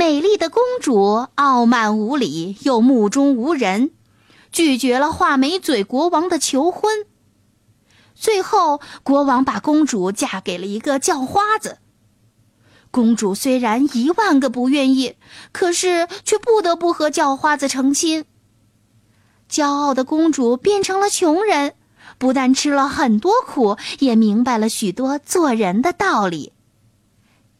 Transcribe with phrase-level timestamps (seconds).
[0.00, 3.90] 美丽的公主傲慢无礼，又目中无人，
[4.50, 7.04] 拒绝了画眉嘴国王的求婚。
[8.14, 11.80] 最后，国王把公主嫁给了一个叫花子。
[12.90, 15.16] 公主虽然一万个不愿意，
[15.52, 18.24] 可是却不得不和叫花子成亲。
[19.50, 21.74] 骄傲的公主变成了穷人，
[22.16, 26.54] 不但吃了很多苦，也明白了许多做人的道理。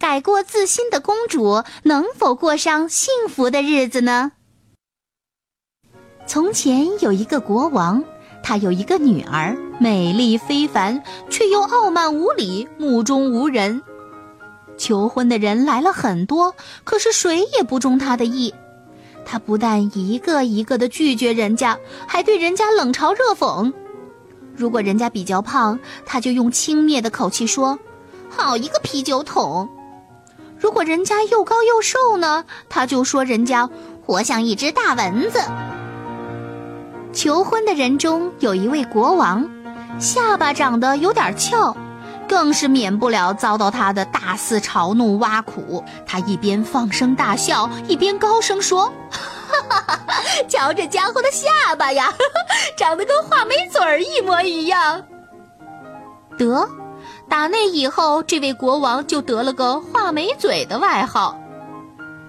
[0.00, 4.32] 改过自新的公主能否过上幸福的日子呢？
[6.26, 8.02] 从前有一个国王，
[8.42, 13.82] 他有一个女儿，美丽非凡，却又傲慢无礼，目中无人。
[14.78, 18.54] 求婚的人来了很多，可是谁也不中他的意。
[19.26, 23.70] 他不但一个一个的拒绝人家，还对人家冷嘲热讽。
[24.56, 27.78] 如果人家比较胖，他就用轻蔑的口气说
[28.30, 29.68] ：“好一个啤酒桶。”
[30.60, 33.68] 如果人家又高又瘦呢，他就说人家
[34.04, 35.40] 活像一只大蚊子。
[37.12, 39.48] 求婚的人中有一位国王，
[39.98, 41.74] 下巴长得有点翘，
[42.28, 45.82] 更是免不了遭到他的大肆嘲弄挖苦。
[46.06, 52.12] 他一边放声大笑，一边高声说：“哈哈哈哈瞧这家伙的下巴呀，
[52.76, 55.02] 长得跟画眉嘴儿一模一样。”
[56.36, 56.68] 得。
[57.30, 61.38] 打那以后，这位国王就得了个画眉嘴的外号。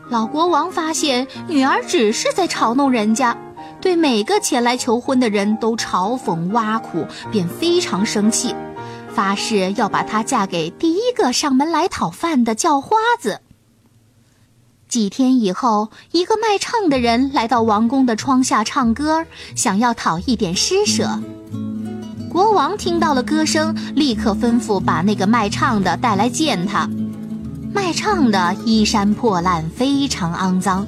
[0.09, 3.35] 老国王发现女儿只是在嘲弄人家，
[3.81, 8.55] 对每个前来求婚的人都嘲讽挖苦，便非常生气，
[9.09, 13.39] 发誓要把她嫁给第一个上门来讨饭的叫花子。
[14.87, 19.25] 几天以后，一个卖唱的人来到王宫的窗下唱歌，
[19.55, 21.19] 想要讨一点施舍。
[22.31, 26.89] 国王听到了歌声，立刻吩咐把那个卖唱的带来见他。
[27.73, 30.87] 卖唱的衣衫破烂，非常肮脏，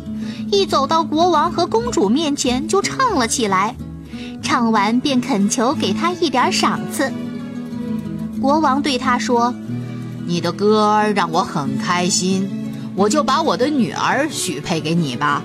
[0.49, 3.75] 一走到国王和公主面前就唱了起来。
[4.41, 7.11] 唱完便恳求给他一点赏赐。
[8.39, 9.53] 国王对他说
[10.25, 12.49] ：“你的歌让我很开心，
[12.95, 15.43] 我就把我的女儿许配给你吧。”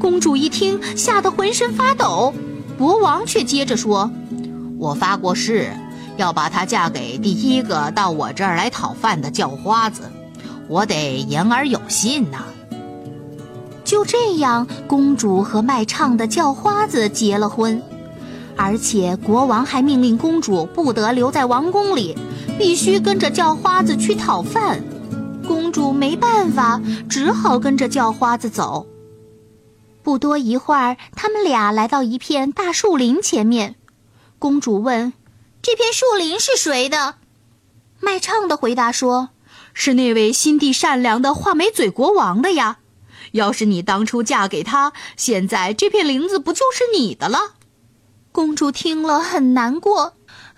[0.00, 2.32] 公主一听，吓得浑身发抖。
[2.78, 4.10] 国王却接着说。
[4.80, 5.70] 我发过誓，
[6.16, 10.10] 要把她嫁给第一个到我这儿来讨饭的叫花子，
[10.68, 12.44] 我得言而有信呐。
[13.84, 17.82] 就这样，公主和卖唱的叫花子结了婚，
[18.56, 22.16] 而且国王还命令公主不得留在王宫里，
[22.56, 24.82] 必须跟着叫花子去讨饭。
[25.46, 28.86] 公主没办法，只好跟着叫花子走。
[30.02, 33.74] 不多一会儿，他们俩来到一片大树林前面。
[34.40, 35.12] 公主问
[35.60, 37.16] ：“这片树林是谁的？”
[38.00, 39.28] 卖唱的回答说
[39.74, 42.78] ：“是那位心地善良的画眉嘴国王的呀。
[43.32, 47.56] 要是你当初嫁给他，现在这片林子不就是你的了？”
[48.32, 50.14] 公主听了很难过：“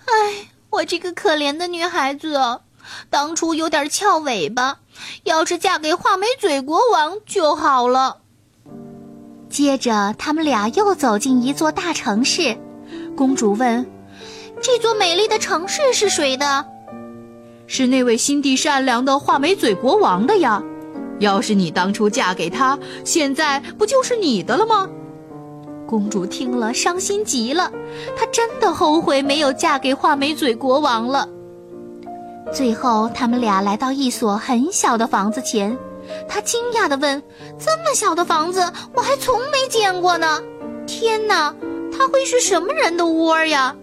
[0.07, 2.61] 哎，我这个可怜的女孩子，
[3.09, 4.79] 当初有点翘尾巴，
[5.23, 8.21] 要是嫁给画眉嘴国王就好了。”
[9.51, 12.57] 接着，他们俩又走进一座大城市。
[13.15, 13.85] 公主问
[14.61, 16.65] ：“这座美丽的城市是谁的
[17.67, 20.61] ？”“是那位心地善良的画眉嘴国王的呀。
[21.19, 24.89] 要是你当初嫁给他，现在不就是你的了吗？”
[25.87, 27.71] 公主听了，伤心极了。
[28.17, 31.29] 她真的后悔没有嫁给画眉嘴国王了。
[32.51, 35.77] 最后，他们俩来到一所很小的房子前。
[36.27, 37.21] 她惊讶地问
[37.59, 38.59] ：“这么小的房子，
[38.95, 40.41] 我还从没见过呢！
[40.85, 41.53] 天哪！”
[41.97, 43.75] 他会是什么人的窝呀？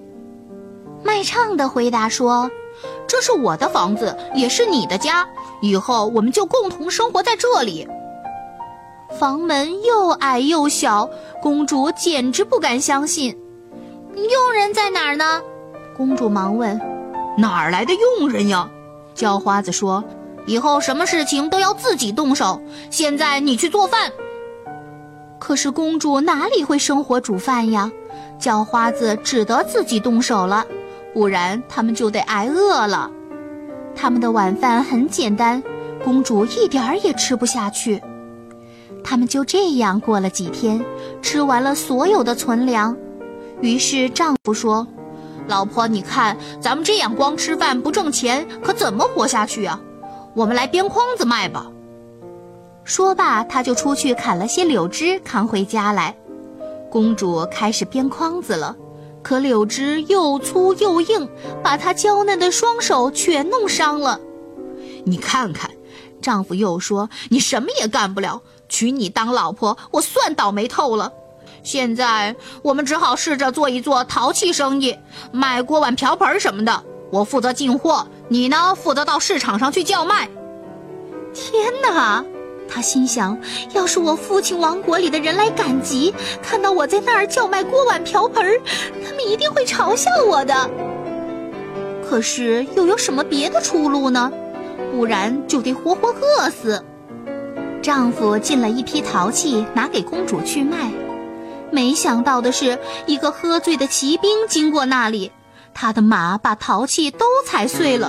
[1.02, 2.50] 卖唱的回答说
[3.08, 5.26] ：“这是我的房子，也是你的家，
[5.62, 7.88] 以后我们就共同生活在这里。”
[9.18, 11.08] 房门又矮又小，
[11.42, 13.36] 公主简直不敢相信。
[14.14, 15.40] 佣人在哪儿呢？
[15.96, 16.78] 公主忙问
[17.36, 18.68] ：“哪儿来的佣人呀？”
[19.14, 20.04] 叫花子说
[20.46, 22.60] ：“以后什么事情都要自己动手。
[22.90, 24.12] 现在你去做饭。”
[25.40, 27.90] 可是公主哪里会生火煮饭呀？
[28.40, 30.66] 叫花子只得自己动手了，
[31.12, 33.10] 不然他们就得挨饿了。
[33.94, 35.62] 他们的晚饭很简单，
[36.02, 38.02] 公主一点儿也吃不下去。
[39.04, 40.84] 他们就这样过了几天，
[41.22, 42.96] 吃完了所有的存粮。
[43.60, 44.86] 于是丈夫说
[45.46, 49.80] ：“老婆，你看咱们这样光吃饭不挣钱，可怎么活下去啊？
[50.34, 51.66] 我们来编筐子卖吧。”
[52.84, 56.16] 说罢，他就出去砍了些柳枝，扛回家来。
[56.90, 58.76] 公主开始编筐子了，
[59.22, 61.28] 可柳枝又粗又硬，
[61.62, 64.20] 把她娇嫩的双手全弄伤了。
[65.04, 65.70] 你看看，
[66.20, 71.12] 丈夫又说：“你什么也干不了，娶你当老婆，我算倒霉透了。”
[71.62, 74.96] 现在我们只好试着做一做陶器生意，
[75.30, 76.84] 卖锅碗瓢盆什么的。
[77.12, 80.28] 我负责进货，你呢负责到市场上去叫卖。
[81.34, 82.24] 天哪！
[82.70, 83.36] 他心想，
[83.74, 88.44] 要是我父亲王国里的人来赶集，看到我在那儿叫卖锅碗瓢盆，
[89.04, 90.70] 他们一定会嘲笑我的。
[92.08, 94.32] 可是又有什么别的出路呢？
[94.92, 96.82] 不然就得活活饿死。
[97.82, 100.90] 丈夫进了一批陶器，拿给公主去卖。
[101.70, 105.30] 没想到的是，一个喝醉的骑兵经过那里，
[105.72, 108.08] 他的马把陶器都踩碎了。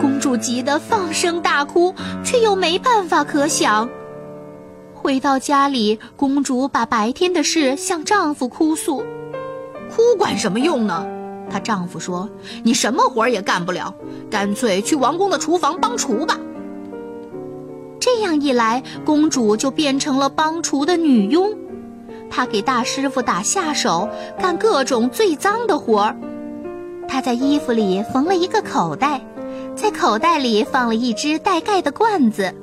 [0.00, 1.94] 公主急得放声大哭，
[2.24, 3.88] 却又没办法可想。
[5.02, 9.02] 回到家里，公主把白天的事向丈夫哭诉。
[9.90, 11.04] 哭管什么用呢？
[11.50, 12.30] 她丈夫说
[12.62, 13.92] ：“你什么活也干不了，
[14.30, 16.38] 干脆去王宫的厨房帮厨吧。”
[17.98, 21.52] 这样一来，公主就变成了帮厨的女佣。
[22.30, 24.08] 她给大师傅打下手，
[24.38, 26.16] 干各种最脏的活儿。
[27.08, 29.20] 她在衣服里缝了一个口袋，
[29.74, 32.54] 在口袋里放了一只带盖的罐子。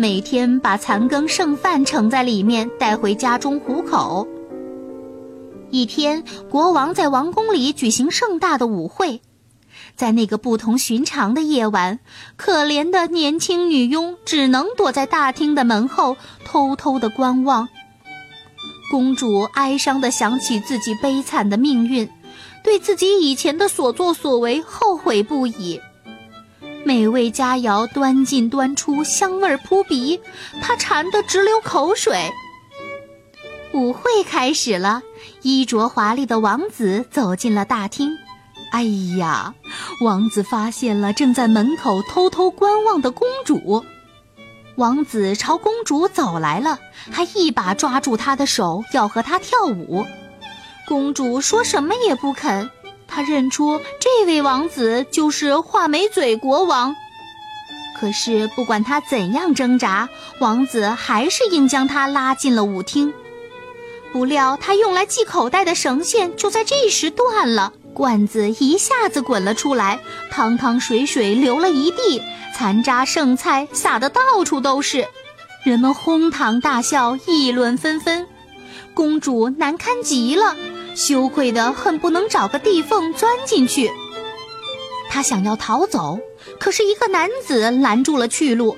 [0.00, 4.28] 每天把残羹剩饭盛在里面，带回家中糊口。
[5.72, 9.20] 一天，国王在王宫里举行盛大的舞会，
[9.96, 11.98] 在那个不同寻常的夜晚，
[12.36, 17.68] 可怜的年轻女佣只能躲在大厅的门后，偷偷的观望。
[18.92, 22.08] 公主哀伤地想起自己悲惨的命运，
[22.62, 25.80] 对自己以前的所作所为后悔不已。
[26.84, 30.20] 美味佳肴端进端出，香味扑鼻，
[30.62, 32.30] 他馋得直流口水。
[33.74, 35.02] 舞会开始了，
[35.42, 38.16] 衣着华丽的王子走进了大厅。
[38.70, 38.82] 哎
[39.18, 39.54] 呀，
[40.02, 43.84] 王子发现了正在门口偷偷观望的公主。
[44.76, 46.78] 王子朝公主走来了，
[47.10, 50.06] 还一把抓住她的手，要和她跳舞。
[50.86, 52.70] 公主说什么也不肯。
[53.08, 56.94] 他认出这位王子就是画眉嘴国王，
[57.98, 60.08] 可是不管他怎样挣扎，
[60.38, 63.12] 王子还是硬将他拉进了舞厅。
[64.12, 69.98] 不料他用来系口袋的绳线就在这时断了，罐子一下子滚了出来，
[70.30, 72.22] 汤汤水水流了一地，
[72.56, 75.06] 残渣剩菜撒得到处都是，
[75.64, 78.26] 人们哄堂大笑，议论纷纷，
[78.94, 80.56] 公主难堪极了。
[80.98, 83.88] 羞愧的恨不能找个地缝钻进去。
[85.08, 86.18] 他想要逃走，
[86.58, 88.76] 可是一个男子拦住了去路。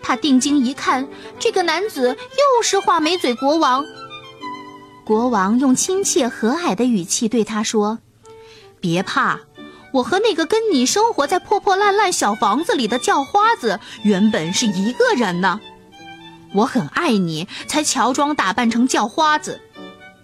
[0.00, 1.08] 他定睛一看，
[1.40, 3.84] 这个男子又是画眉嘴国王。
[5.04, 7.98] 国王用亲切和蔼的语气对他说
[8.80, 9.40] ：“别怕，
[9.92, 15.60] 我和那个跟你生活在破破烂烂小房子里的叫花子原本是一个人呢。
[16.54, 19.60] 我很爱你，才乔装打扮成叫花子。”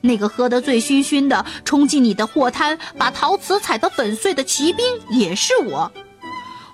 [0.02, 5.90] 那个喝得醉醺醺的，冲进你的货摊，把陶瓷踩得粉碎的骑兵也是我。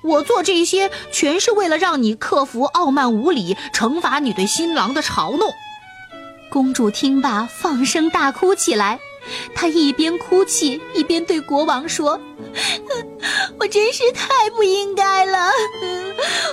[0.03, 5.53] 我做这些，全是为了让你克服傲慢无礼，惩罚你对新郎的嘲弄。
[6.51, 8.99] 公主听罢，放声大哭起来。
[9.55, 12.19] 她一边哭泣，一边对国王说
[13.61, 15.51] ：“我真是太不应该了，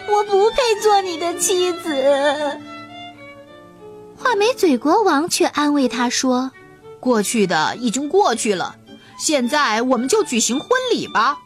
[0.09, 2.59] 我不配做你的妻子。”
[4.17, 6.51] 画眉嘴国王却安慰她说。
[7.05, 8.77] 过去的已经过去了，
[9.19, 11.37] 现在我们就举行婚礼吧。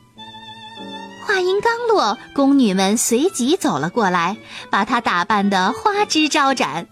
[1.28, 4.38] 话音刚落，宫女们随即走了过来，
[4.72, 6.88] 把她打扮得花枝招展。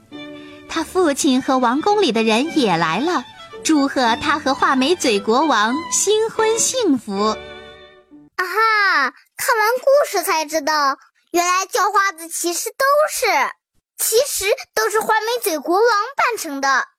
[0.68, 3.24] 她父亲和王宫里的人也来了，
[3.64, 7.14] 祝贺她和画眉嘴国王新婚幸福。
[7.24, 9.14] 啊哈！
[9.38, 10.98] 看完故事才知道，
[11.32, 13.26] 原来叫花子其实都是，
[13.98, 15.86] 其实都是画眉嘴国王
[16.18, 16.88] 扮成的。